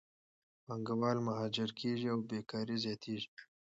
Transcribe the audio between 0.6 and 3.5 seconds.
پانګهوال مهاجر کېږي او بیکارۍ زیاتېږي.